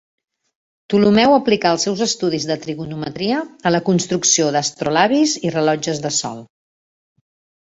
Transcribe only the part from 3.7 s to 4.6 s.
la construcció